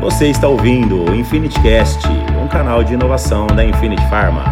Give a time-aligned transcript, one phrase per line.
[0.00, 2.06] Você está ouvindo o Infinity Cast,
[2.40, 4.44] um canal de inovação da Infinity Pharma.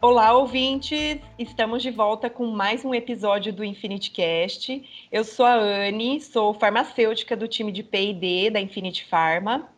[0.00, 1.18] Olá, ouvintes!
[1.38, 4.82] Estamos de volta com mais um episódio do Infinity Cast.
[5.12, 9.68] Eu sou a Anne, sou farmacêutica do time de P&D da Infinity Pharma.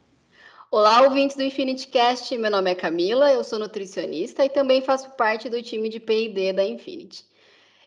[0.70, 2.38] Olá, ouvintes do Infinity Cast.
[2.38, 6.52] Meu nome é Camila, eu sou nutricionista e também faço parte do time de P&D
[6.52, 7.24] da Infinity.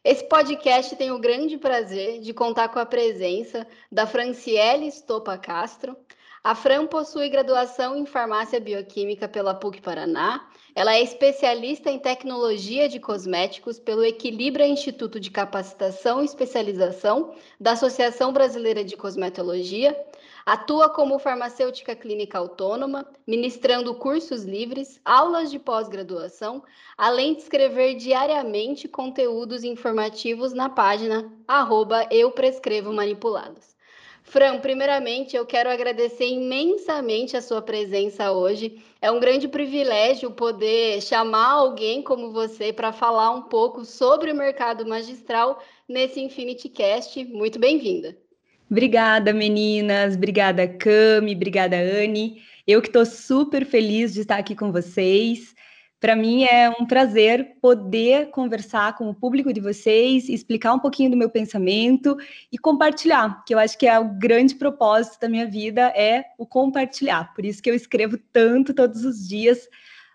[0.05, 5.97] Esse podcast tem o grande prazer de contar com a presença da Franciele Stopa Castro.
[6.43, 10.47] A Fran possui graduação em farmácia bioquímica pela PUC Paraná.
[10.75, 17.71] Ela é especialista em tecnologia de cosméticos pelo Equilibra Instituto de Capacitação e Especialização da
[17.71, 19.99] Associação Brasileira de Cosmetologia.
[20.45, 26.63] Atua como farmacêutica clínica autônoma, ministrando cursos livres, aulas de pós-graduação,
[26.95, 33.75] além de escrever diariamente conteúdos informativos na página arroba Eu Prescrevo Manipulados.
[34.21, 38.83] Fran, primeiramente eu quero agradecer imensamente a sua presença hoje.
[39.01, 44.35] É um grande privilégio poder chamar alguém como você para falar um pouco sobre o
[44.35, 47.25] mercado magistral nesse Infinity Cast.
[47.25, 48.24] Muito bem-vinda.
[48.69, 50.15] Obrigada, meninas.
[50.15, 51.35] Obrigada, Cami.
[51.35, 52.41] Obrigada, Anne.
[52.67, 55.53] Eu que estou super feliz de estar aqui com vocês.
[55.99, 61.09] Para mim é um prazer poder conversar com o público de vocês, explicar um pouquinho
[61.09, 62.17] do meu pensamento
[62.51, 66.45] e compartilhar, que eu acho que é o grande propósito da minha vida é o
[66.45, 67.33] compartilhar.
[67.33, 69.67] Por isso que eu escrevo tanto todos os dias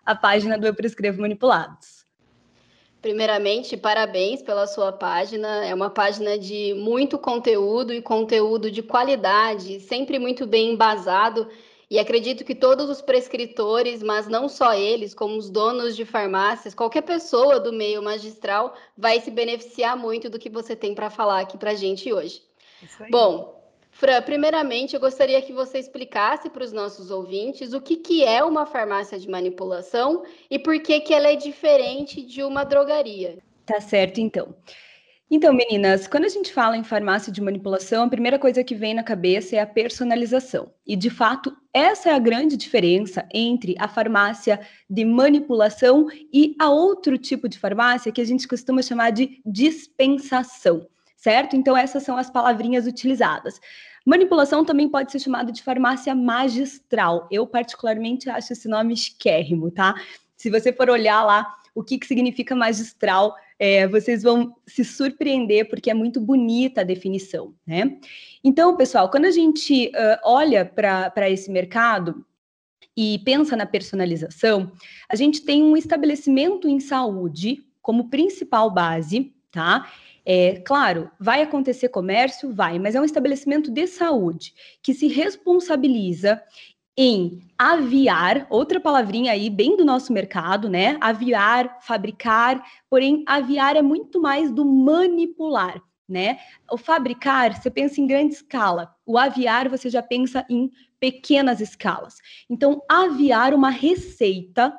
[0.05, 2.00] a página do Eu Prescrevo Manipulados.
[3.01, 5.65] Primeiramente, parabéns pela sua página.
[5.65, 11.47] É uma página de muito conteúdo e conteúdo de qualidade, sempre muito bem embasado.
[11.89, 16.75] E acredito que todos os prescritores, mas não só eles, como os donos de farmácias,
[16.75, 21.41] qualquer pessoa do meio magistral vai se beneficiar muito do que você tem para falar
[21.41, 22.43] aqui para a gente hoje.
[23.09, 23.60] Bom,
[24.01, 28.43] Fran, primeiramente eu gostaria que você explicasse para os nossos ouvintes o que, que é
[28.43, 33.37] uma farmácia de manipulação e por que, que ela é diferente de uma drogaria.
[33.63, 34.55] Tá certo, então.
[35.29, 38.95] Então, meninas, quando a gente fala em farmácia de manipulação, a primeira coisa que vem
[38.95, 40.73] na cabeça é a personalização.
[40.83, 44.59] E, de fato, essa é a grande diferença entre a farmácia
[44.89, 50.87] de manipulação e a outro tipo de farmácia que a gente costuma chamar de dispensação
[51.21, 51.55] certo?
[51.55, 53.61] Então, essas são as palavrinhas utilizadas.
[54.05, 57.27] Manipulação também pode ser chamada de farmácia magistral.
[57.31, 59.95] Eu, particularmente, acho esse nome esquérrimo, tá?
[60.35, 65.69] Se você for olhar lá o que, que significa magistral, é, vocês vão se surpreender,
[65.69, 67.97] porque é muito bonita a definição, né?
[68.43, 72.25] Então, pessoal, quando a gente uh, olha para esse mercado,
[72.95, 74.71] e pensa na personalização,
[75.09, 79.89] a gente tem um estabelecimento em saúde como principal base, tá?
[80.25, 82.53] É, claro, vai acontecer comércio?
[82.53, 86.41] Vai, mas é um estabelecimento de saúde que se responsabiliza
[86.97, 90.97] em aviar, outra palavrinha aí bem do nosso mercado, né?
[91.01, 96.37] Aviar, fabricar, porém aviar é muito mais do manipular, né?
[96.69, 98.93] O fabricar, você pensa em grande escala.
[99.05, 102.15] O aviar, você já pensa em pequenas escalas.
[102.49, 104.73] Então, aviar uma receita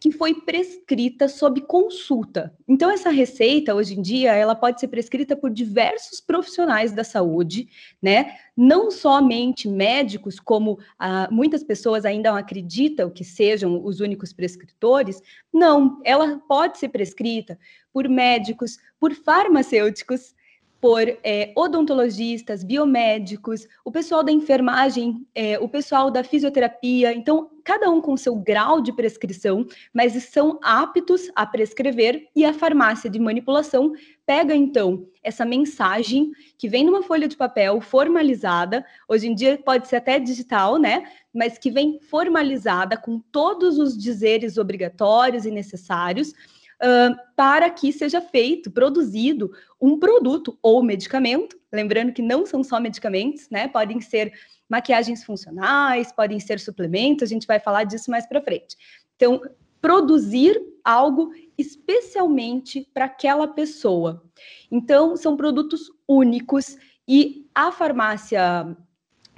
[0.00, 2.54] que foi prescrita sob consulta.
[2.66, 7.68] Então essa receita hoje em dia ela pode ser prescrita por diversos profissionais da saúde,
[8.00, 8.36] né?
[8.56, 15.20] Não somente médicos, como ah, muitas pessoas ainda acreditam que sejam os únicos prescritores.
[15.52, 17.58] Não, ela pode ser prescrita
[17.92, 20.34] por médicos, por farmacêuticos,
[20.80, 27.12] por é, odontologistas, biomédicos, o pessoal da enfermagem, é, o pessoal da fisioterapia.
[27.12, 32.54] Então, cada um com seu grau de prescrição, mas são aptos a prescrever e a
[32.54, 33.92] farmácia de manipulação
[34.24, 39.88] pega então essa mensagem que vem numa folha de papel formalizada, hoje em dia pode
[39.88, 41.04] ser até digital, né?
[41.34, 46.32] Mas que vem formalizada com todos os dizeres obrigatórios e necessários
[46.82, 49.50] uh, para que seja feito, produzido
[49.80, 51.58] um produto ou medicamento.
[51.72, 53.68] Lembrando que não são só medicamentos, né?
[53.68, 54.32] Podem ser
[54.68, 58.76] maquiagens funcionais, podem ser suplementos, a gente vai falar disso mais para frente.
[59.16, 59.40] Então,
[59.80, 64.22] produzir algo especialmente para aquela pessoa.
[64.70, 66.76] Então, são produtos únicos
[67.06, 68.76] e a farmácia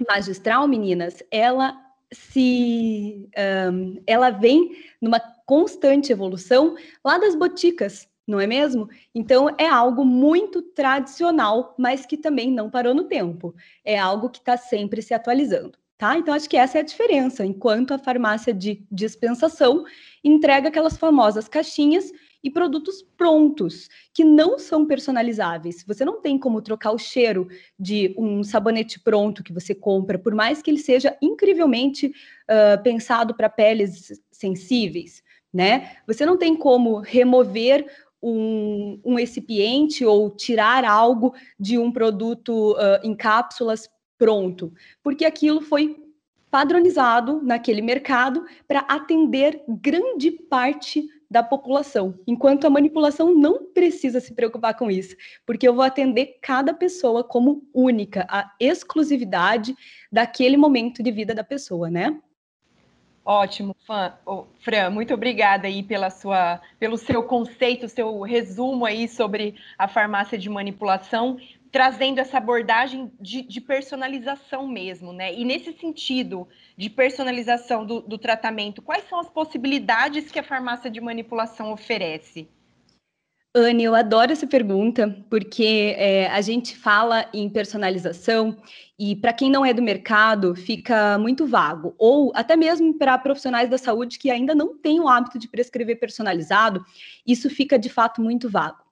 [0.08, 1.76] magistral, meninas, ela
[2.12, 3.28] se
[3.72, 5.20] um, ela vem numa
[5.50, 8.88] constante evolução lá das boticas, não é mesmo?
[9.12, 13.52] Então é algo muito tradicional, mas que também não parou no tempo.
[13.84, 15.76] É algo que está sempre se atualizando.
[15.98, 16.16] Tá?
[16.16, 17.44] Então, acho que essa é a diferença.
[17.44, 19.84] Enquanto a farmácia de dispensação
[20.22, 22.12] entrega aquelas famosas caixinhas
[22.42, 25.84] e produtos prontos, que não são personalizáveis.
[25.84, 27.48] Você não tem como trocar o cheiro
[27.78, 33.34] de um sabonete pronto que você compra, por mais que ele seja incrivelmente uh, pensado
[33.34, 35.96] para peles sensíveis, né?
[36.06, 37.86] Você não tem como remover
[38.22, 43.88] um, um recipiente ou tirar algo de um produto uh, em cápsulas
[44.18, 45.96] pronto, porque aquilo foi
[46.50, 54.34] padronizado naquele mercado para atender grande parte da população, enquanto a manipulação não precisa se
[54.34, 55.14] preocupar com isso,
[55.46, 59.76] porque eu vou atender cada pessoa como única, a exclusividade
[60.10, 62.20] daquele momento de vida da pessoa, né?
[63.30, 64.18] Ótimo, Fã.
[64.26, 69.86] Oh, Fran, muito obrigada aí pela sua, pelo seu conceito, seu resumo aí sobre a
[69.86, 71.38] farmácia de manipulação
[71.70, 75.32] trazendo essa abordagem de, de, personalização mesmo, né?
[75.32, 80.90] E nesse sentido de personalização do, do, tratamento, quais são as possibilidades que a farmácia
[80.90, 82.48] de manipulação oferece?
[83.52, 88.56] Anne, eu adoro essa pergunta, porque é, a gente fala em personalização
[88.96, 93.68] e para quem não é do mercado fica muito vago, ou até mesmo para profissionais
[93.68, 96.84] da saúde que ainda não têm o hábito de prescrever personalizado,
[97.26, 98.84] isso fica de fato muito vago.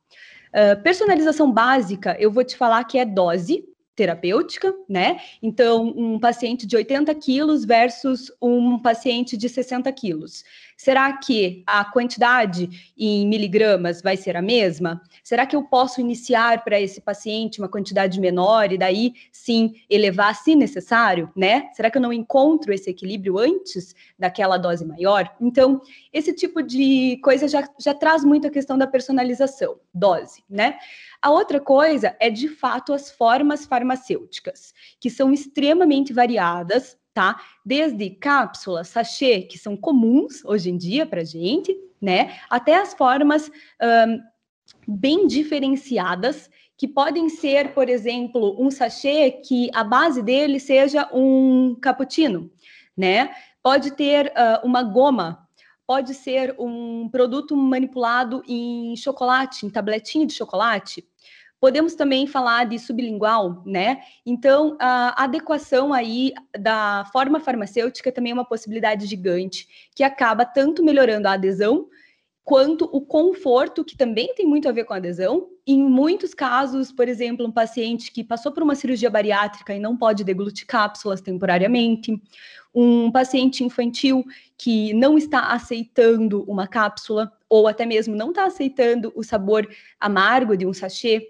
[0.48, 3.64] Uh, personalização básica, eu vou te falar que é dose
[3.98, 5.20] terapêutica, né?
[5.42, 10.44] Então, um paciente de 80 quilos versus um paciente de 60 quilos.
[10.78, 15.02] Será que a quantidade em miligramas vai ser a mesma?
[15.24, 20.36] Será que eu posso iniciar para esse paciente uma quantidade menor e daí sim elevar
[20.36, 21.68] se necessário, né?
[21.74, 25.28] Será que eu não encontro esse equilíbrio antes daquela dose maior?
[25.40, 25.80] Então,
[26.12, 30.78] esse tipo de coisa já, já traz muito a questão da personalização, dose, né?
[31.20, 37.40] A outra coisa é, de fato, as formas farmacêuticas, que são extremamente variadas, tá?
[37.64, 42.38] Desde cápsulas, sachê, que são comuns hoje em dia para gente, né?
[42.48, 43.50] Até as formas
[43.82, 44.20] um,
[44.86, 51.74] bem diferenciadas, que podem ser, por exemplo, um sachê que a base dele seja um
[51.82, 52.48] cappuccino,
[52.96, 53.34] né?
[53.64, 55.44] Pode ter uh, uma goma,
[55.84, 61.04] pode ser um produto manipulado em chocolate, em tabletinha de chocolate,
[61.60, 64.00] Podemos também falar de sublingual, né?
[64.24, 70.84] Então, a adequação aí da forma farmacêutica também é uma possibilidade gigante, que acaba tanto
[70.84, 71.88] melhorando a adesão,
[72.44, 75.48] quanto o conforto, que também tem muito a ver com a adesão.
[75.66, 79.96] Em muitos casos, por exemplo, um paciente que passou por uma cirurgia bariátrica e não
[79.96, 82.18] pode deglutir cápsulas temporariamente,
[82.74, 84.24] um paciente infantil
[84.56, 89.68] que não está aceitando uma cápsula, ou até mesmo não está aceitando o sabor
[90.00, 91.28] amargo de um sachê,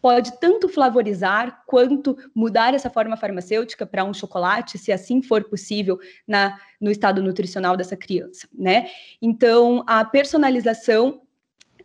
[0.00, 5.98] pode tanto flavorizar quanto mudar essa forma farmacêutica para um chocolate, se assim for possível
[6.26, 8.88] na, no estado nutricional dessa criança, né?
[9.20, 11.22] Então, a personalização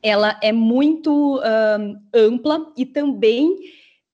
[0.01, 1.41] ela é muito
[2.13, 3.57] ampla e também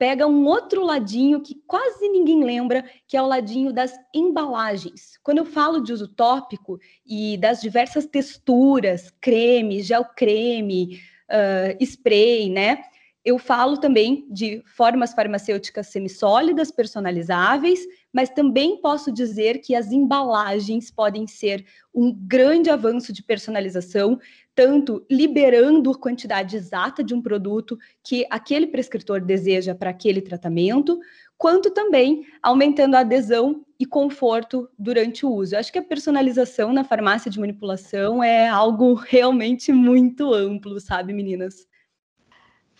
[0.01, 5.19] pega um outro ladinho que quase ninguém lembra, que é o ladinho das embalagens.
[5.21, 10.99] Quando eu falo de uso tópico e das diversas texturas, creme, gel creme,
[11.29, 12.81] uh, spray, né?
[13.23, 17.79] Eu falo também de formas farmacêuticas semissólidas, personalizáveis,
[18.11, 21.63] mas também posso dizer que as embalagens podem ser
[21.93, 24.19] um grande avanço de personalização,
[24.55, 30.99] tanto liberando a quantidade exata de um produto que aquele prescritor deseja para aquele tratamento,
[31.37, 35.53] quanto também aumentando a adesão e conforto durante o uso.
[35.53, 41.13] Eu acho que a personalização na farmácia de manipulação é algo realmente muito amplo, sabe,
[41.13, 41.69] meninas?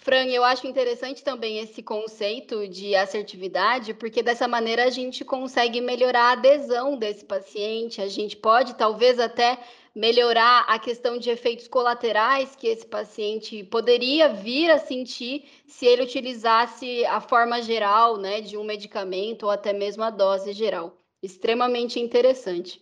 [0.04, 5.80] Fran, eu acho interessante também esse conceito de assertividade, porque dessa maneira a gente consegue
[5.80, 9.60] melhorar a adesão desse paciente, a gente pode talvez até
[9.94, 16.02] melhorar a questão de efeitos colaterais que esse paciente poderia vir a sentir se ele
[16.02, 20.98] utilizasse a forma geral, né, de um medicamento ou até mesmo a dose geral.
[21.22, 22.82] Extremamente interessante.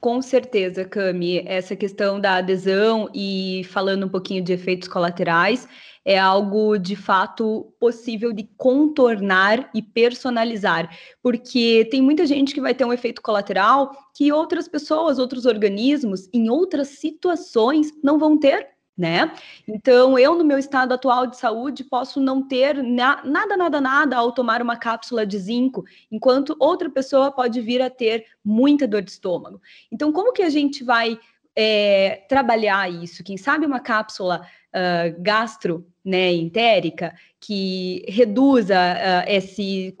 [0.00, 5.66] Com certeza, Cami, essa questão da adesão e falando um pouquinho de efeitos colaterais,
[6.04, 10.88] é algo de fato possível de contornar e personalizar,
[11.20, 16.28] porque tem muita gente que vai ter um efeito colateral que outras pessoas, outros organismos,
[16.32, 19.32] em outras situações, não vão ter né?
[19.66, 24.16] Então, eu, no meu estado atual de saúde, posso não ter na, nada, nada, nada
[24.16, 29.02] ao tomar uma cápsula de zinco, enquanto outra pessoa pode vir a ter muita dor
[29.02, 29.62] de estômago.
[29.92, 31.16] Então, como que a gente vai
[31.54, 33.22] é, trabalhar isso?
[33.22, 39.94] Quem sabe uma cápsula uh, gastro né, entérica que reduza uh, esse,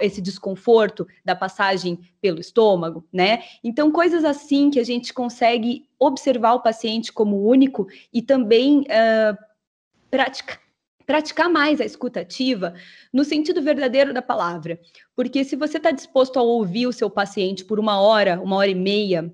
[0.00, 3.42] esse desconforto da passagem pelo estômago, né?
[3.64, 9.36] Então, coisas assim que a gente consegue observar o paciente como único e também uh,
[10.10, 10.60] praticar
[11.06, 12.74] praticar mais a escutativa
[13.12, 14.80] no sentido verdadeiro da palavra.
[15.14, 18.68] Porque se você está disposto a ouvir o seu paciente por uma hora, uma hora
[18.68, 19.32] e meia,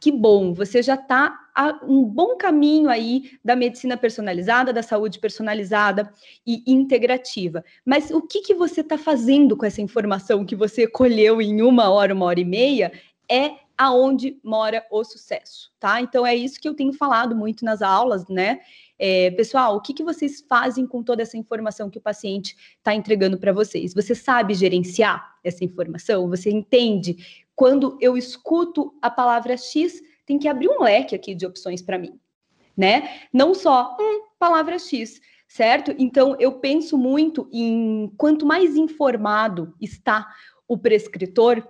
[0.00, 1.38] que bom, você já está
[1.82, 6.12] um bom caminho aí da medicina personalizada, da saúde personalizada
[6.46, 7.64] e integrativa.
[7.84, 11.90] Mas o que, que você está fazendo com essa informação que você colheu em uma
[11.90, 12.92] hora, uma hora e meia,
[13.30, 16.02] é aonde mora o sucesso, tá?
[16.02, 18.60] Então é isso que eu tenho falado muito nas aulas, né?
[18.98, 22.94] É, pessoal, o que, que vocês fazem com toda essa informação que o paciente está
[22.94, 23.94] entregando para vocês?
[23.94, 26.28] Você sabe gerenciar essa informação?
[26.28, 27.16] Você entende
[27.56, 31.98] quando eu escuto a palavra X, tem que abrir um leque aqui de opções para
[31.98, 32.16] mim,
[32.76, 33.22] né?
[33.32, 35.92] Não só hum, palavra X, certo?
[35.98, 40.28] Então eu penso muito em quanto mais informado está
[40.68, 41.66] o prescritor,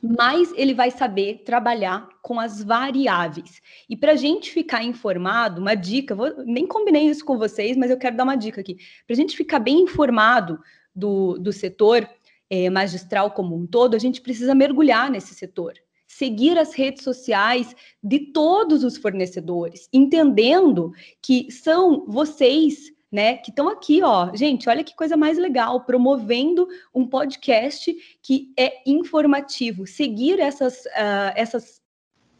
[0.00, 3.60] mais ele vai saber trabalhar com as variáveis.
[3.86, 7.90] E para a gente ficar informado, uma dica, vou, nem combinei isso com vocês, mas
[7.90, 8.76] eu quero dar uma dica aqui.
[9.06, 10.58] Para a gente ficar bem informado
[10.94, 12.08] do, do setor
[12.48, 15.74] é, magistral como um todo, a gente precisa mergulhar nesse setor.
[16.18, 23.68] Seguir as redes sociais de todos os fornecedores, entendendo que são vocês né, que estão
[23.68, 24.34] aqui, ó.
[24.34, 29.86] Gente, olha que coisa mais legal, promovendo um podcast que é informativo.
[29.86, 31.80] Seguir essas, uh, essas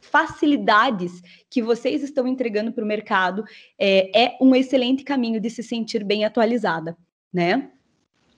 [0.00, 3.44] facilidades que vocês estão entregando para o mercado
[3.78, 6.98] é, é um excelente caminho de se sentir bem atualizada,
[7.32, 7.70] né?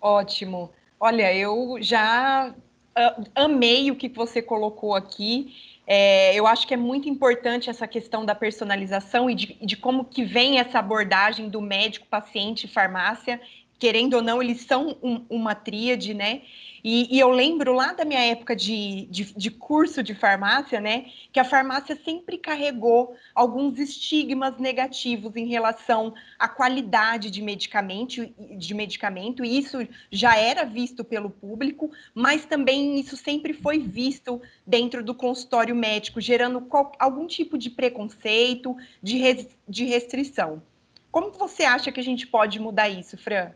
[0.03, 0.71] Ótimo.
[1.01, 2.55] Olha, eu já
[3.35, 5.55] amei o que você colocou aqui.
[5.87, 10.05] É, eu acho que é muito importante essa questão da personalização e de, de como
[10.05, 13.41] que vem essa abordagem do médico, paciente, farmácia.
[13.81, 16.43] Querendo ou não, eles são um, uma tríade, né?
[16.83, 21.07] E, e, eu lembro lá da minha época de, de, de, curso de farmácia, né,
[21.31, 28.75] que a farmácia sempre carregou alguns estigmas negativos em relação à qualidade de medicamento, de
[28.75, 35.05] medicamento, e isso já era visto pelo público, mas também isso sempre foi visto dentro
[35.05, 40.63] do consultório médico, gerando qual, algum tipo de preconceito, de, res, de restrição.
[41.11, 43.53] Como você acha que a gente pode mudar isso, Fran?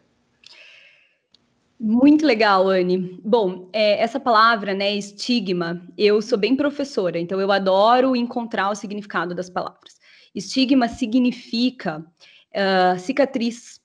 [1.87, 3.21] Muito legal, Anne.
[3.23, 8.75] Bom, é, essa palavra, né, estigma, eu sou bem professora, então eu adoro encontrar o
[8.75, 10.01] significado das palavras.
[10.35, 13.83] Estigma significa uh, cicatriz,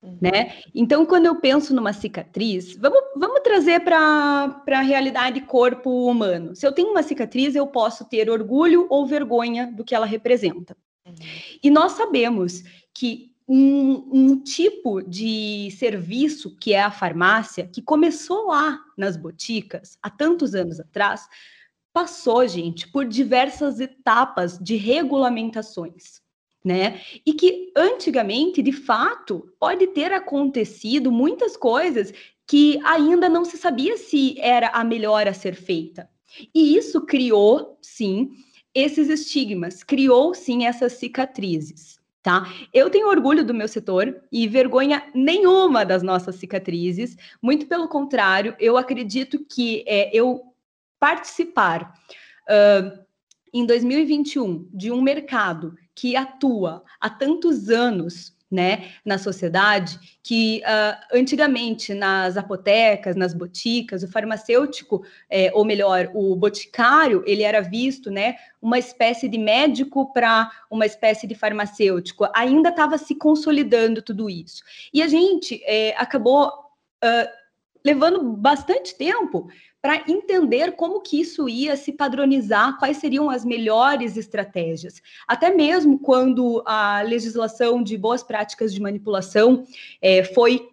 [0.00, 0.18] uhum.
[0.22, 0.54] né?
[0.72, 6.54] Então, quando eu penso numa cicatriz, vamos, vamos trazer para a realidade corpo humano.
[6.54, 10.76] Se eu tenho uma cicatriz, eu posso ter orgulho ou vergonha do que ela representa.
[11.04, 11.14] Uhum.
[11.60, 12.62] E nós sabemos
[12.94, 19.98] que um, um, tipo de serviço que é a farmácia, que começou lá nas boticas,
[20.02, 21.28] há tantos anos atrás,
[21.92, 26.22] passou, gente, por diversas etapas de regulamentações.
[26.64, 27.00] Né?
[27.26, 32.14] E que antigamente, de fato, pode ter acontecido muitas coisas
[32.46, 36.08] que ainda não se sabia se era a melhor a ser feita.
[36.54, 38.30] E isso criou, sim,
[38.72, 42.46] esses estigmas, criou sim essas cicatrizes tá?
[42.72, 47.16] Eu tenho orgulho do meu setor e vergonha nenhuma das nossas cicatrizes.
[47.40, 50.54] Muito pelo contrário, eu acredito que é, eu
[51.00, 51.94] participar
[52.48, 53.02] uh,
[53.52, 61.16] em 2021 de um mercado que atua há tantos anos né, na sociedade, que uh,
[61.16, 68.10] antigamente nas apotecas, nas boticas, o farmacêutico, é, ou melhor, o boticário, ele era visto,
[68.10, 72.28] né, uma espécie de médico para uma espécie de farmacêutico.
[72.34, 74.62] Ainda estava se consolidando tudo isso.
[74.92, 77.28] E a gente é, acabou uh,
[77.84, 79.48] levando bastante tempo
[79.82, 85.02] para entender como que isso ia se padronizar, quais seriam as melhores estratégias.
[85.26, 89.66] Até mesmo quando a legislação de boas práticas de manipulação
[90.00, 90.68] é, foi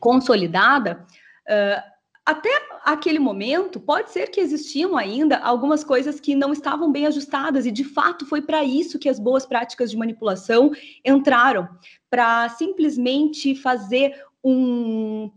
[0.00, 1.06] consolidada,
[1.46, 1.92] uh,
[2.24, 2.50] até
[2.84, 7.70] aquele momento, pode ser que existiam ainda algumas coisas que não estavam bem ajustadas, e
[7.70, 10.72] de fato foi para isso que as boas práticas de manipulação
[11.04, 11.68] entraram
[12.08, 15.30] para simplesmente fazer um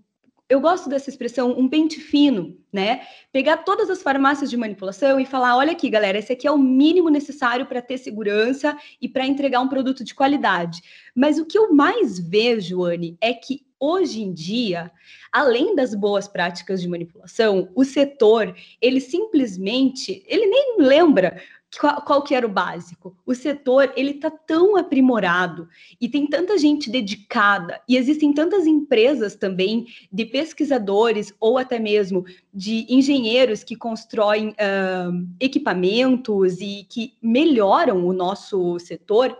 [0.48, 3.02] eu gosto dessa expressão, um pente fino, né?
[3.32, 6.58] Pegar todas as farmácias de manipulação e falar: olha aqui, galera, esse aqui é o
[6.58, 10.82] mínimo necessário para ter segurança e para entregar um produto de qualidade.
[11.16, 14.92] Mas o que eu mais vejo, Anne, é que hoje em dia,
[15.32, 21.42] além das boas práticas de manipulação, o setor, ele simplesmente, ele nem lembra
[21.80, 23.16] qual, qual, que era o básico?
[23.26, 25.68] O setor ele está tão aprimorado
[26.00, 32.26] e tem tanta gente dedicada e existem tantas empresas também de pesquisadores ou até mesmo
[32.54, 39.38] de engenheiros que constroem uh, equipamentos e que melhoram o nosso setor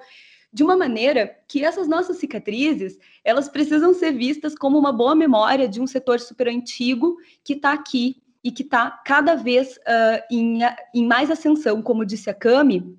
[0.52, 5.68] de uma maneira que essas nossas cicatrizes elas precisam ser vistas como uma boa memória
[5.68, 10.60] de um setor super antigo que está aqui e que está cada vez uh, em,
[10.94, 12.96] em mais ascensão, como disse a Cami,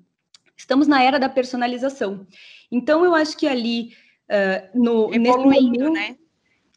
[0.57, 2.27] estamos na era da personalização.
[2.69, 3.93] Então, eu acho que ali,
[4.29, 6.17] uh, no, Evoluindo, nesse momento, né?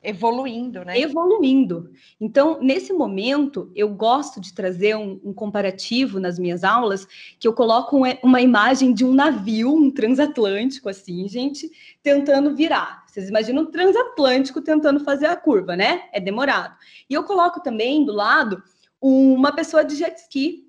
[0.02, 0.99] Evoluindo, né?
[0.99, 1.90] Evoluindo.
[2.19, 7.07] Então, nesse momento, eu gosto de trazer um, um, comparativo nas minhas aulas,
[7.38, 11.71] que eu coloco uma, uma imagem de um navio, um transatlântico, assim, gente,
[12.02, 13.04] tentando virar.
[13.07, 16.09] Vocês imaginam um transatlântico tentando fazer a curva, né?
[16.12, 16.75] É demorado.
[17.09, 18.62] E eu coloco também do lado
[19.00, 20.66] uma pessoa de jet ski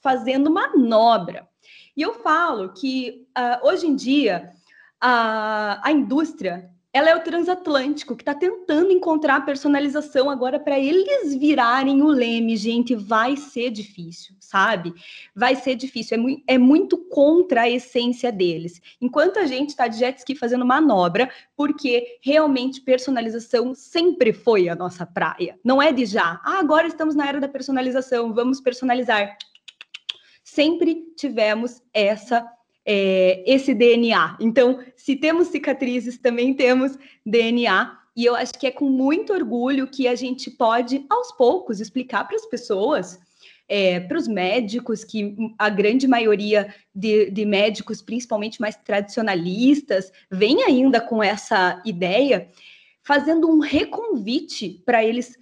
[0.00, 1.48] fazendo manobra.
[1.96, 4.50] E eu falo que uh, hoje em dia
[5.00, 10.78] a, a indústria ela é o transatlântico que está tentando encontrar a personalização agora para
[10.78, 14.92] eles virarem o leme, gente, vai ser difícil, sabe?
[15.34, 18.80] Vai ser difícil, é, mu é muito contra a essência deles.
[19.00, 24.74] Enquanto a gente está de jet ski fazendo manobra, porque realmente personalização sempre foi a
[24.74, 25.58] nossa praia.
[25.64, 29.38] Não é de já, ah, agora estamos na era da personalização, vamos personalizar.
[30.44, 32.46] Sempre tivemos essa
[32.84, 34.36] é, esse DNA.
[34.40, 37.98] Então, se temos cicatrizes, também temos DNA.
[38.14, 42.24] E eu acho que é com muito orgulho que a gente pode, aos poucos, explicar
[42.26, 43.18] para as pessoas,
[43.68, 50.62] é, para os médicos, que a grande maioria de, de, médicos, principalmente mais tradicionalistas, vem
[50.62, 52.48] ainda com essa ideia,
[53.02, 55.38] fazendo um reconvite para eles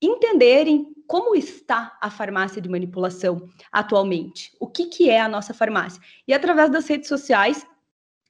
[0.00, 6.00] entenderem como está a farmácia de manipulação atualmente, o que, que é a nossa farmácia.
[6.26, 7.66] E através das redes sociais,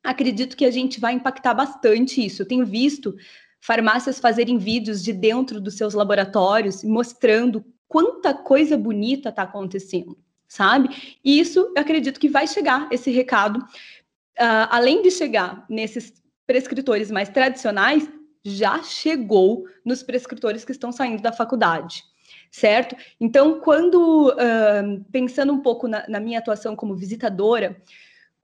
[0.02, 2.42] acredito que a gente vai impactar bastante isso.
[2.42, 3.14] Eu tenho visto
[3.60, 10.16] farmácias fazerem vídeos de dentro dos seus laboratórios, mostrando quanta coisa bonita está acontecendo,
[10.48, 11.18] sabe?
[11.22, 16.14] E isso, eu acredito que vai chegar esse recado, uh, além de chegar nesses
[16.46, 18.08] prescritores mais tradicionais,
[18.44, 22.04] já chegou nos prescritores que estão saindo da faculdade
[22.50, 22.96] certo?
[23.20, 27.80] Então, quando, uh, pensando um pouco na, na, minha atuação como visitadora,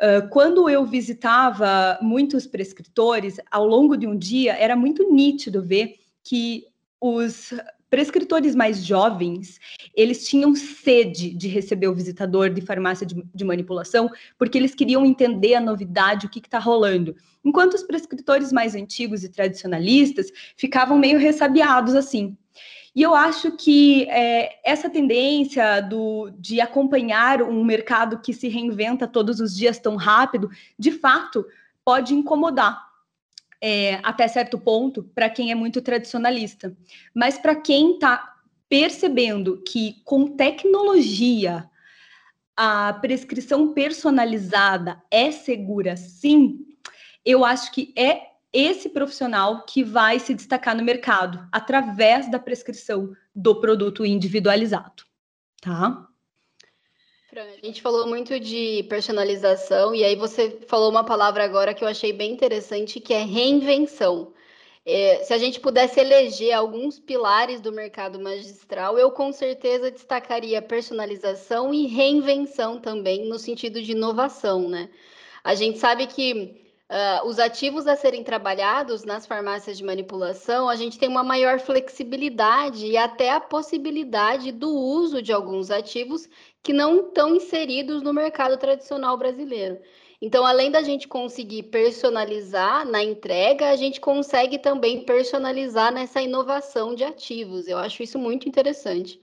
[0.01, 5.97] uh, quando eu visitava muitos prescritores, ao longo de um dia, era muito nítido ver
[6.23, 6.67] que
[7.01, 7.53] os
[7.89, 9.61] prescritores mais jovens,
[9.95, 15.05] eles tinham sede de receber o visitador de farmácia de, de manipulação, porque eles queriam
[15.05, 17.15] entender a novidade, o que está rolando.
[17.45, 22.37] Enquanto os prescritores mais antigos e tradicionalistas ficavam meio ressabiados assim.
[22.95, 29.07] E eu acho que é, essa tendência do, de acompanhar um mercado que se reinventa
[29.07, 31.47] todos os dias tão rápido, de fato,
[31.85, 32.87] pode incomodar.
[33.61, 36.77] É, até certo ponto, para quem é muito tradicionalista.
[37.15, 38.35] Mas para quem está
[38.69, 41.69] percebendo que com tecnologia
[42.57, 46.67] a prescrição personalizada é segura, sim,
[47.25, 53.13] eu acho que é esse profissional que vai se destacar no mercado através da prescrição
[53.35, 55.05] do produto individualizado,
[55.61, 56.09] tá?
[57.35, 61.89] A gente falou muito de personalização e aí você falou uma palavra agora que eu
[61.89, 64.33] achei bem interessante, que é reinvenção.
[64.85, 70.63] É, se a gente pudesse eleger alguns pilares do mercado magistral, eu com certeza destacaria
[70.63, 74.89] personalização e reinvenção também, no sentido de inovação, né?
[75.43, 80.77] A gente sabe que Uh, os ativos a serem trabalhados nas farmácias de manipulação, a
[80.77, 86.29] gente tem uma maior flexibilidade e até a possibilidade do uso de alguns ativos
[86.67, 89.79] que não estão inseridos no mercado tradicional brasileiro.
[90.21, 96.93] Então, além da gente conseguir personalizar na entrega, a gente consegue também personalizar nessa inovação
[96.93, 97.69] de ativos.
[97.69, 99.21] Eu acho isso muito interessante.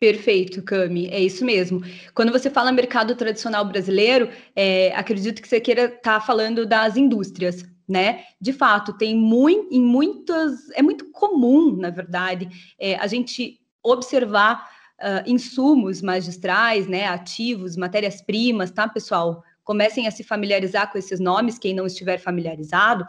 [0.00, 1.80] Perfeito, Cami, é isso mesmo.
[2.12, 6.96] Quando você fala mercado tradicional brasileiro, é, acredito que você queira estar tá falando das
[6.96, 8.24] indústrias, né?
[8.40, 14.75] De fato, tem muito, em muitas, é muito comum, na verdade, é, a gente observar
[15.00, 17.06] uh, insumos magistrais, né?
[17.06, 19.42] Ativos, matérias-primas, tá, pessoal?
[19.64, 23.04] Comecem a se familiarizar com esses nomes, quem não estiver familiarizado,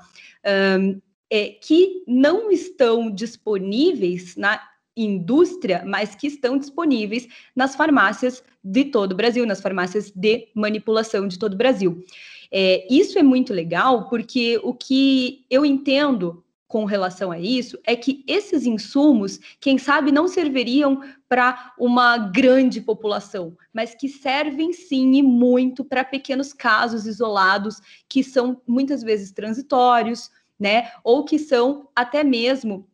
[0.80, 4.60] um, é, que não estão disponíveis na
[4.96, 11.28] indústria, mas que estão disponíveis nas farmácias de todo o Brasil, nas farmácias de manipulação
[11.28, 12.04] de todo o Brasil.
[12.52, 17.96] É, isso é muito legal porque o que eu entendo com relação a isso é
[17.96, 25.14] que esses insumos, quem sabe, não serviriam para uma grande população, mas que servem sim
[25.16, 30.92] e muito para pequenos casos isolados que são muitas vezes transitórios, né?
[31.04, 32.88] Ou que são até mesmo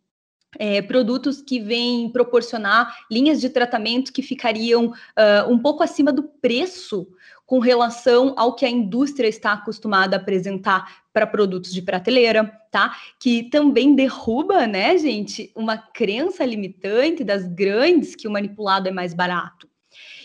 [0.59, 6.23] é, produtos que vêm proporcionar linhas de tratamento que ficariam uh, um pouco acima do
[6.23, 7.07] preço
[7.53, 12.97] com relação ao que a indústria está acostumada a apresentar para produtos de prateleira, tá?
[13.19, 19.13] Que também derruba, né, gente, uma crença limitante das grandes que o manipulado é mais
[19.13, 19.69] barato.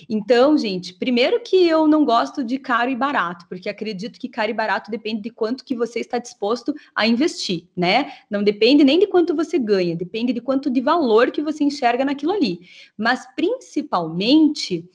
[0.08, 4.50] Então, gente, primeiro que eu não gosto de caro e barato, porque acredito que caro
[4.50, 8.12] e barato depende de quanto que você está disposto a investir, né?
[8.30, 12.04] Não depende nem de quanto você ganha, depende de quanto de valor que você enxerga
[12.04, 12.60] naquilo ali.
[12.96, 14.88] Mas principalmente,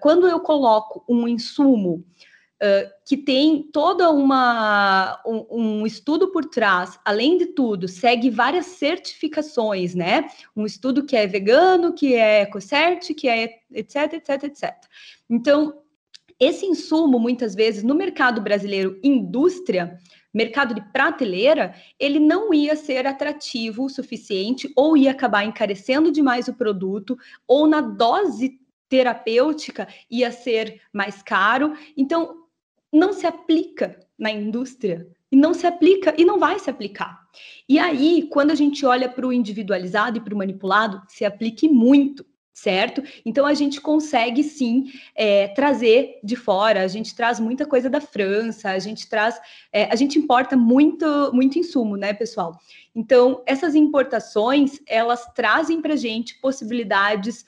[0.00, 2.04] quando eu coloco um insumo
[3.04, 9.94] Que tem toda uma um, um, estudo por trás, além de tudo, segue várias certificações,
[9.94, 10.28] né?
[10.54, 14.74] Um estudo que é vegano, que é EcoCert, que é etc, etc, etc.
[15.28, 15.82] Então,
[16.38, 19.96] esse insumo, muitas vezes, no mercado brasileiro, indústria,
[20.34, 26.48] mercado de prateleira, ele não ia ser atrativo o suficiente, ou ia acabar encarecendo demais
[26.48, 31.74] o produto, ou na dose terapêutica ia ser mais caro.
[31.96, 32.41] Então,
[32.92, 37.22] não se aplica na indústria e não se aplica e não vai se aplicar.
[37.68, 41.68] E aí, quando a gente olha para o individualizado e para o manipulado, se aplique
[41.68, 43.02] muito, certo?
[43.24, 48.00] Então a gente consegue sim é, trazer de fora, a gente traz muita coisa da
[48.00, 49.40] França, a gente traz,
[49.72, 52.58] é, a gente importa muito, muito insumo, né, pessoal?
[52.94, 57.46] Então essas importações elas trazem para gente possibilidades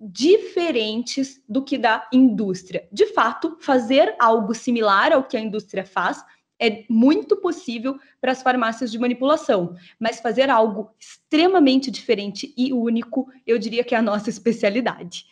[0.00, 2.88] diferentes do que da indústria.
[2.92, 6.24] De fato, fazer algo similar ao que a indústria faz
[6.60, 13.30] é muito possível para as farmácias de manipulação, mas fazer algo extremamente diferente e único,
[13.46, 15.26] eu diria que é a nossa especialidade.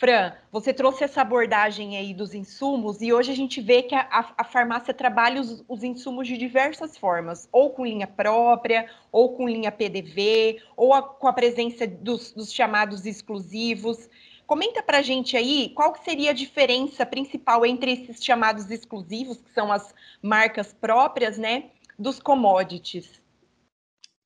[0.00, 4.32] Fran, você trouxe essa abordagem aí dos insumos e hoje a gente vê que a,
[4.34, 9.46] a farmácia trabalha os, os, insumos de diversas formas, ou com linha própria, ou com
[9.46, 14.08] linha PDV, ou a, com a presença dos, dos chamados exclusivos.
[14.46, 19.52] Comenta para a gente aí qual seria a diferença principal entre esses chamados exclusivos, que
[19.52, 21.64] são as marcas próprias, né,
[21.98, 23.20] dos commodities.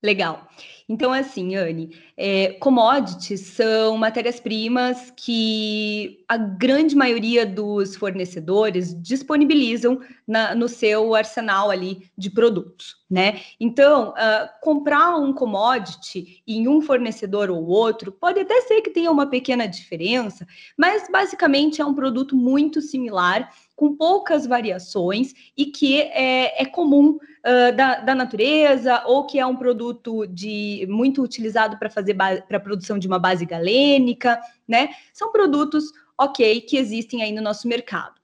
[0.04, 0.46] Legal.
[0.86, 10.54] Então, assim, Anne, é, commodities são matérias-primas que a grande maioria dos fornecedores disponibilizam na,
[10.54, 13.40] no seu arsenal ali de produtos, né?
[13.58, 19.10] Então, uh, comprar um commodity em um fornecedor ou outro pode até ser que tenha
[19.10, 26.00] uma pequena diferença, mas basicamente é um produto muito similar com poucas variações e que
[26.00, 31.76] é, é comum uh, da, da, natureza ou que é um produto de muito utilizado
[31.78, 34.90] para fazer para a produção de uma base galênica, né?
[35.12, 35.84] São produtos
[36.16, 38.14] ok que existem aí no nosso mercado.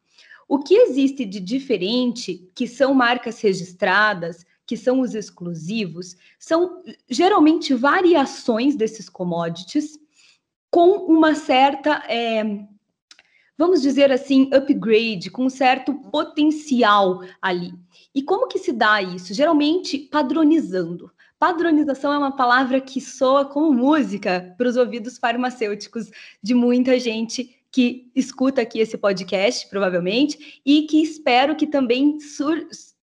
[0.49, 7.75] O que existe de diferente, que são marcas registradas, que são os exclusivos, são geralmente
[7.75, 9.99] variações desses commodities
[10.71, 12.45] com uma certa é,
[13.61, 17.75] vamos dizer assim, upgrade, com um certo potencial ali.
[18.15, 19.35] E como que se dá isso?
[19.35, 21.13] Geralmente padronizando.
[21.39, 26.11] Padronização é uma palavra que soa como música para os ouvidos farmacêuticos
[26.43, 32.67] de muita gente que escuta aqui esse podcast, provavelmente, e que espero que também sur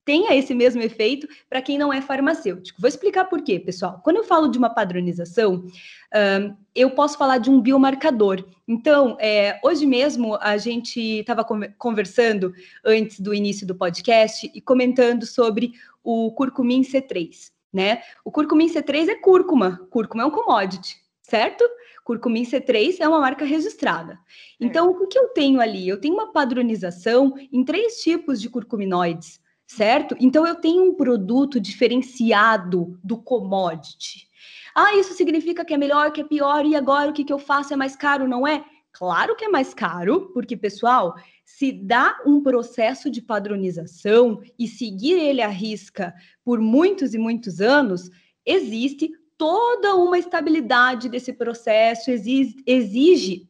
[0.05, 2.81] tenha esse mesmo efeito para quem não é farmacêutico.
[2.81, 4.01] Vou explicar por quê, pessoal.
[4.03, 5.65] Quando eu falo de uma padronização,
[6.13, 8.45] um, eu posso falar de um biomarcador.
[8.67, 11.45] Então, é, hoje mesmo a gente estava
[11.77, 12.53] conversando
[12.85, 18.03] antes do início do podcast e comentando sobre o curcumin C3, né?
[18.25, 21.65] O curcumin C3 é cúrcuma, cúrcuma é um commodity, certo?
[22.05, 24.19] Curcumin C3 é uma marca registrada.
[24.59, 25.89] Então, o que eu tenho ali?
[25.89, 29.41] Eu tenho uma padronização em três tipos de curcuminoides
[29.77, 30.15] certo?
[30.21, 34.29] Então eu tenho um produto diferenciado do commodity.
[34.75, 37.39] Ah, isso significa que é melhor, que é pior, e agora o que, que eu
[37.39, 38.65] faço é mais caro, não é?
[38.93, 45.19] Claro que é mais caro, porque, pessoal, se dá um processo de padronização e seguir
[45.19, 48.11] ele à risca por muitos e muitos anos,
[48.45, 53.49] existe toda uma estabilidade desse processo, exige, exige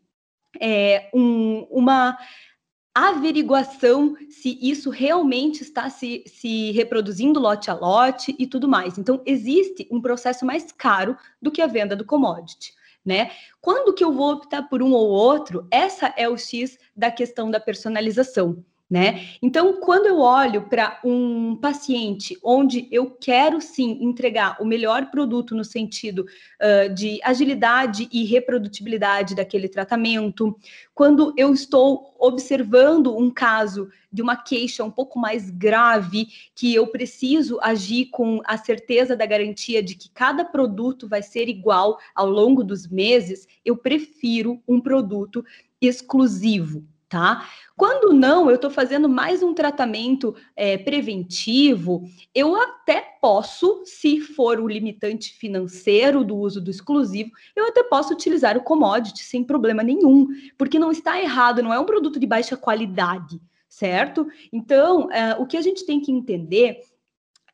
[0.61, 2.17] é, um, uma
[2.95, 8.99] averiguação se isso realmente está se, se reproduzindo lote a lote e tudo mais.
[8.99, 12.75] Então, existe um processo mais caro do que a venda do commodity.
[13.05, 13.33] Né?
[13.61, 15.67] Quando que eu vou optar por um ou outro?
[15.71, 18.65] Essa é o X da questão da personalização.
[18.93, 19.27] Né?
[19.41, 25.55] Então, quando eu olho para um paciente onde eu quero sim entregar o melhor produto
[25.55, 26.27] no sentido
[26.61, 30.55] uh, de agilidade e reprodutibilidade daquele tratamento,
[30.95, 36.87] quando eu estou observando um caso de uma queixa um pouco mais grave, que eu
[36.87, 42.29] preciso agir com a certeza da garantia de que cada produto vai ser igual ao
[42.29, 45.43] longo dos meses, eu prefiro um produto
[45.81, 47.47] exclusivo tá?
[47.77, 54.59] Quando não, eu estou fazendo mais um tratamento é, preventivo, eu até posso, se for
[54.59, 59.83] o limitante financeiro do uso do exclusivo, eu até posso utilizar o commodity sem problema
[59.83, 64.27] nenhum, porque não está errado, não é um produto de baixa qualidade, certo?
[64.51, 66.81] Então, é, o que a gente tem que entender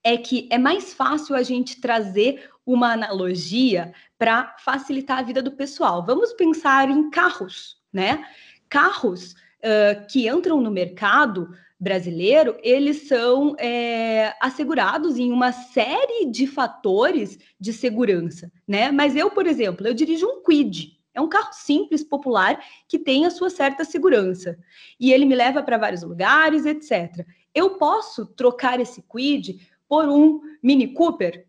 [0.04, 5.50] é que é mais fácil a gente trazer uma analogia para facilitar a vida do
[5.50, 6.06] pessoal.
[6.06, 8.24] Vamos pensar em carros, né?
[8.68, 16.46] Carros uh, que entram no mercado brasileiro, eles são é, assegurados em uma série de
[16.46, 18.90] fatores de segurança, né?
[18.90, 23.26] Mas eu, por exemplo, eu dirijo um Quid, é um carro simples, popular, que tem
[23.26, 24.56] a sua certa segurança.
[25.00, 27.26] E ele me leva para vários lugares, etc.
[27.54, 31.47] Eu posso trocar esse Quid por um Mini Cooper?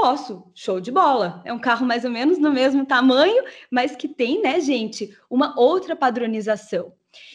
[0.00, 1.42] Posso, show de bola.
[1.44, 5.58] É um carro mais ou menos do mesmo tamanho, mas que tem, né, gente, uma
[5.58, 6.92] outra padronização.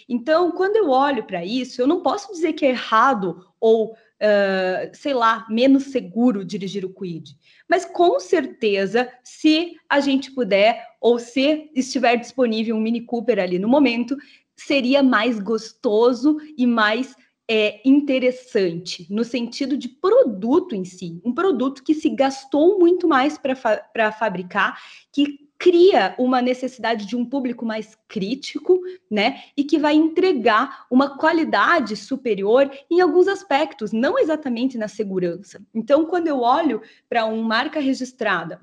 [0.08, 4.94] Então, quando eu olho para isso, eu não posso dizer que é errado ou, uh,
[4.94, 7.36] sei lá, menos seguro dirigir o Quid.
[7.70, 13.60] Mas com certeza, se a gente puder, ou se estiver disponível um Mini Cooper ali
[13.60, 14.16] no momento,
[14.56, 17.14] seria mais gostoso e mais
[17.56, 23.38] é, interessante no sentido de produto em si, um produto que se gastou muito mais
[23.38, 29.44] para fa fabricar, que cria uma necessidade de um público mais crítico, né?
[29.56, 35.62] E que vai entregar uma qualidade superior em alguns aspectos, não exatamente na segurança.
[35.76, 38.60] Então, quando eu olho para uma marca registrada,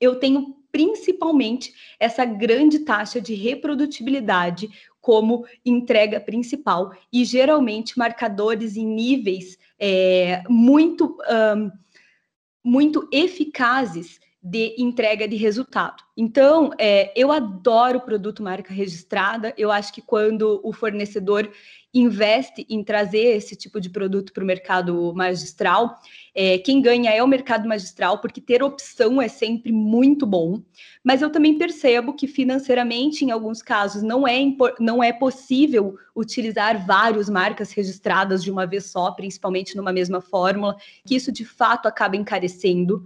[0.00, 4.68] eu tenho principalmente essa grande taxa de reprodutibilidade
[5.06, 11.16] como entrega principal e geralmente marcadores em níveis é, muito
[11.56, 11.70] um,
[12.64, 16.02] muito eficazes de entrega de resultado.
[16.16, 19.54] Então, é, eu adoro produto marca registrada.
[19.56, 21.48] Eu acho que quando o fornecedor
[21.94, 26.00] investe em trazer esse tipo de produto para o mercado magistral,
[26.38, 30.60] é, quem ganha é o mercado magistral, porque ter opção é sempre muito bom.
[31.02, 34.38] Mas eu também percebo que financeiramente, em alguns casos, não é,
[34.78, 40.76] não é possível utilizar várias marcas registradas de uma vez só, principalmente numa mesma fórmula,
[41.06, 43.02] que isso de fato acaba encarecendo.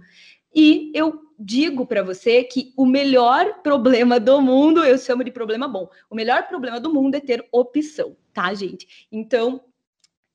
[0.53, 5.69] E eu digo para você que o melhor problema do mundo, eu chamo de problema
[5.69, 9.07] bom, o melhor problema do mundo é ter opção, tá, gente?
[9.09, 9.61] Então,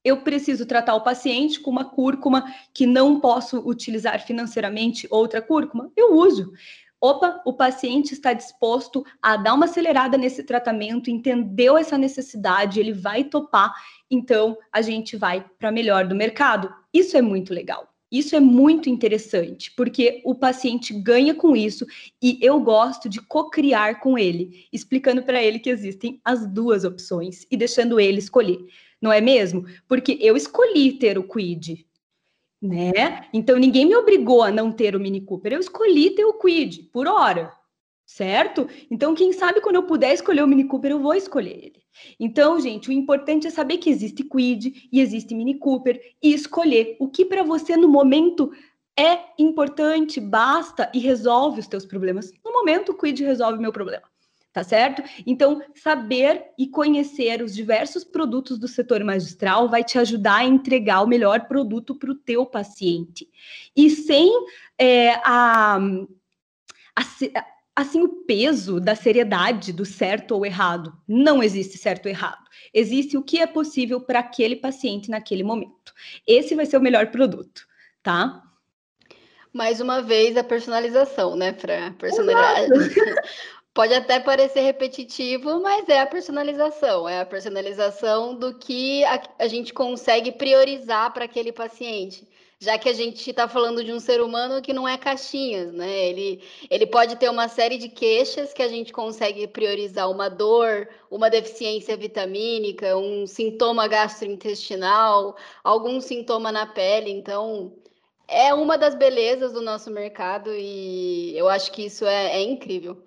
[0.06, 5.90] eu preciso tratar o paciente com uma cúrcuma que não posso utilizar financeiramente outra cúrcuma,
[5.96, 6.52] eu uso.
[7.00, 12.92] Opa, o paciente está disposto a dar uma acelerada nesse tratamento, entendeu essa necessidade, ele
[12.92, 13.74] vai topar,
[14.08, 16.72] então a gente vai para melhor do mercado.
[16.94, 17.92] Isso é muito legal.
[18.10, 21.84] Isso é muito interessante, porque o paciente ganha com isso
[22.22, 27.44] e eu gosto de co-criar com ele, explicando para ele que existem as duas opções
[27.50, 28.64] e deixando ele escolher,
[29.00, 29.64] não é mesmo?
[29.88, 31.86] Porque eu escolhi ter o Quid,
[32.60, 33.28] né?
[33.32, 36.84] Então ninguém me obrigou a não ter o Mini Cooper, eu escolhi ter o Quid
[36.92, 37.52] por hora,
[38.04, 38.68] certo?
[38.90, 41.86] Então quem sabe quando eu puder escolher o Mini Cooper, eu vou escolher ele.
[42.20, 46.96] Então, gente, o importante é saber que existe Quid e existe Mini Cooper e escolher
[47.00, 48.50] o que para você no momento
[48.98, 52.32] é importante, basta e resolve os teus problemas.
[52.44, 54.04] No momento, o Quid resolve meu problema.
[54.56, 55.02] Tá certo?
[55.26, 61.02] Então, saber e conhecer os diversos produtos do setor magistral vai te ajudar a entregar
[61.02, 63.28] o melhor produto para o teu paciente.
[63.76, 64.32] E sem
[64.78, 65.76] é, a,
[66.96, 67.02] a,
[67.76, 70.96] assim o peso da seriedade do certo ou errado.
[71.06, 72.42] Não existe certo ou errado.
[72.72, 75.92] Existe o que é possível para aquele paciente naquele momento.
[76.26, 77.66] Esse vai ser o melhor produto,
[78.02, 78.42] tá?
[79.52, 82.70] Mais uma vez a personalização, né, para personalidade.
[83.76, 89.46] Pode até parecer repetitivo, mas é a personalização, é a personalização do que a, a
[89.46, 92.26] gente consegue priorizar para aquele paciente
[92.58, 96.08] já que a gente está falando de um ser humano que não é caixinhas, né?
[96.08, 100.88] Ele, ele pode ter uma série de queixas que a gente consegue priorizar uma dor,
[101.10, 107.10] uma deficiência vitamínica, um sintoma gastrointestinal, algum sintoma na pele.
[107.10, 107.74] Então,
[108.26, 113.05] é uma das belezas do nosso mercado e eu acho que isso é, é incrível.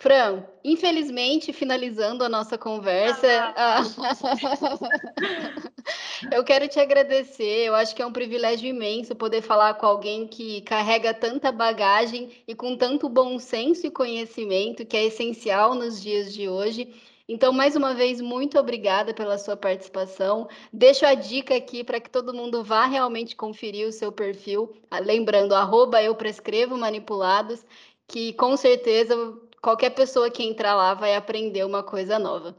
[0.00, 3.82] Fran, infelizmente, finalizando a nossa conversa, ah,
[6.32, 7.66] eu quero te agradecer.
[7.66, 12.30] Eu acho que é um privilégio imenso poder falar com alguém que carrega tanta bagagem
[12.48, 16.94] e com tanto bom senso e conhecimento, que é essencial nos dias de hoje.
[17.28, 20.48] Então, mais uma vez, muito obrigada pela sua participação.
[20.72, 24.72] Deixo a dica aqui para que todo mundo vá realmente conferir o seu perfil.
[24.90, 27.62] Ah, lembrando, arroba eu prescrevo manipulados,
[28.08, 29.14] que com certeza
[29.60, 32.56] qualquer pessoa que entrar lá vai aprender uma coisa nova.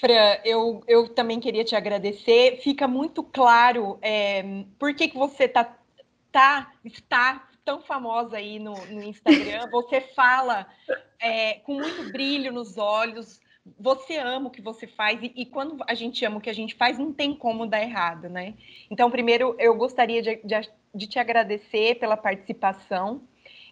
[0.00, 2.60] Fran, eu, eu também queria te agradecer.
[2.62, 5.76] Fica muito claro é, por que, que você tá,
[6.32, 9.68] tá, está tão famosa aí no, no Instagram.
[9.72, 10.66] Você fala
[11.18, 13.40] é, com muito brilho nos olhos.
[13.80, 16.54] Você ama o que você faz e, e, quando a gente ama o que a
[16.54, 18.52] gente faz, não tem como dar errado, né?
[18.90, 23.22] Então, primeiro, eu gostaria de, de, de te agradecer pela participação.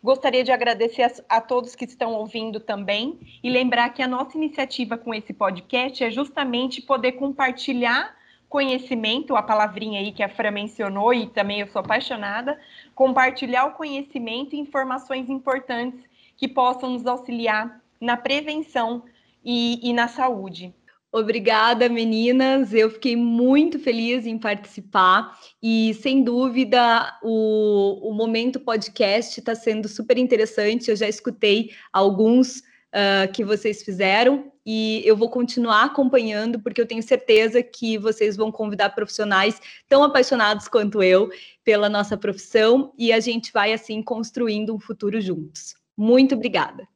[0.03, 4.37] Gostaria de agradecer a, a, todos que estão ouvindo também e lembrar que a nossa
[4.37, 8.17] iniciativa com esse podcast é justamente poder compartilhar
[8.49, 12.61] conhecimento, a palavrinha aí que a Fran mencionou e também eu sou apaixonada,
[12.95, 16.01] compartilhar o conhecimento e informações importantes
[16.37, 19.05] que possam nos auxiliar na prevenção
[19.45, 20.75] e, e na saúde.
[21.15, 22.73] Obrigada, meninas.
[22.73, 29.89] Eu fiquei muito feliz em participar e, sem dúvida, o, o momento podcast está sendo
[29.89, 30.89] super interessante.
[30.89, 36.87] Eu já escutei alguns uh, que vocês fizeram e eu vou continuar acompanhando porque eu
[36.87, 41.31] tenho certeza que vocês vão convidar profissionais tão apaixonados quanto eu
[41.63, 45.75] pela nossa profissão e a gente vai assim construindo um futuro juntos.
[45.95, 46.89] Muito obrigada.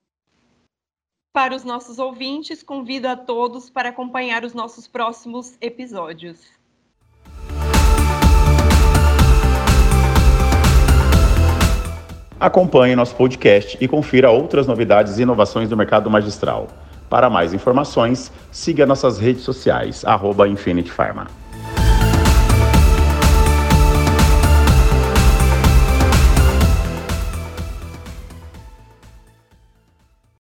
[1.36, 6.40] Para os nossos ouvintes, convido a todos para acompanhar os nossos próximos episódios.
[12.40, 16.68] Acompanhe nosso podcast e confira outras novidades e inovações do mercado magistral.
[17.10, 21.26] Para mais informações, siga nossas redes sociais, arroba Infinity Pharma.